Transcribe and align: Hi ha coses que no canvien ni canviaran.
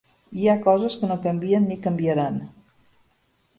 Hi 0.43 0.47
ha 0.47 0.55
coses 0.63 0.95
que 1.01 1.09
no 1.11 1.17
canvien 1.27 1.69
ni 1.73 1.79
canviaran. 1.85 2.43